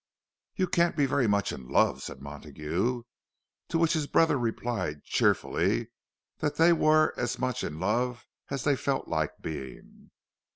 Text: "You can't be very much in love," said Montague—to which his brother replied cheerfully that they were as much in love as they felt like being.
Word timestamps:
"You 0.55 0.65
can't 0.65 0.95
be 0.95 1.05
very 1.05 1.27
much 1.27 1.51
in 1.51 1.67
love," 1.67 2.01
said 2.01 2.23
Montague—to 2.23 3.05
which 3.77 3.93
his 3.93 4.07
brother 4.07 4.35
replied 4.39 5.03
cheerfully 5.03 5.91
that 6.39 6.55
they 6.55 6.73
were 6.73 7.13
as 7.17 7.37
much 7.37 7.63
in 7.63 7.79
love 7.79 8.25
as 8.49 8.63
they 8.63 8.75
felt 8.75 9.07
like 9.07 9.43
being. 9.43 10.09